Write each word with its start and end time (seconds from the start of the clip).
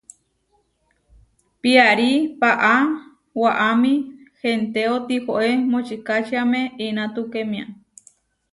Piarí 1.61 2.09
paʼá 2.39 2.73
waʼámi 3.41 3.93
hentéo, 4.41 4.93
tihoé 5.07 5.49
močikačiáme 5.71 6.59
inatukémia. 6.85 7.65